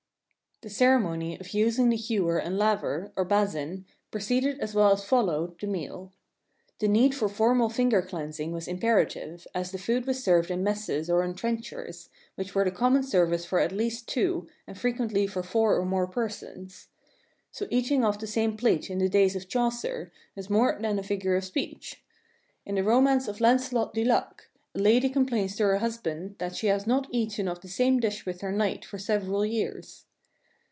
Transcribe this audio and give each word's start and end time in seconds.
The 0.63 0.69
ceremony 0.69 1.39
of 1.39 1.55
using 1.55 1.89
the 1.89 1.97
ewer 1.97 2.37
and 2.37 2.55
laver 2.55 3.11
(or 3.15 3.25
basin) 3.25 3.87
preceded 4.11 4.59
as 4.59 4.75
well 4.75 4.91
as 4.91 5.03
followed 5.03 5.59
the 5.59 5.65
meal. 5.65 6.11
The 6.77 6.87
need 6.87 7.15
for 7.15 7.27
formal 7.27 7.67
finger 7.67 8.03
cleansing 8.03 8.51
was 8.51 8.67
im 8.67 8.79
perative, 8.79 9.47
as 9.55 9.71
the 9.71 9.79
food 9.79 10.05
was 10.05 10.23
served 10.23 10.51
in 10.51 10.61
messes 10.63 11.09
or 11.09 11.23
on 11.23 11.33
trenchers, 11.33 12.11
which 12.35 12.53
were 12.53 12.63
the 12.63 12.69
common 12.69 13.01
service 13.01 13.43
for 13.43 13.57
at 13.59 13.71
least 13.71 14.07
two, 14.07 14.47
and 14.67 14.77
frequently 14.77 15.25
for 15.25 15.41
four 15.41 15.75
or 15.75 15.83
more 15.83 16.05
persons. 16.05 16.89
So 17.51 17.65
eating 17.71 18.03
off 18.05 18.19
the 18.19 18.27
same 18.27 18.55
plate 18.55 18.91
in 18.91 18.99
the 18.99 19.09
days 19.09 19.35
of 19.35 19.47
Chaucer 19.49 20.11
was 20.35 20.47
more 20.51 20.77
than 20.79 20.99
a 20.99 21.01
figure 21.01 21.35
of 21.35 21.43
speech. 21.43 22.03
In 22.67 22.75
the 22.75 22.83
romance 22.83 23.27
of 23.27 23.41
"Lancelot 23.41 23.95
du 23.95 24.05
Lac," 24.05 24.47
a 24.75 24.77
lady 24.79 25.09
complains 25.09 25.55
to 25.55 25.63
her 25.63 25.79
hus 25.79 25.97
band 25.97 26.35
"that 26.37 26.55
she 26.55 26.67
has 26.67 26.85
not 26.85 27.07
eaten 27.09 27.47
off 27.47 27.61
the 27.61 27.67
same 27.67 27.99
dish 27.99 28.27
with 28.27 28.41
her 28.41 28.51
knight 28.51 28.85
for 28.85 28.99
several 28.99 29.43
years." 29.43 30.05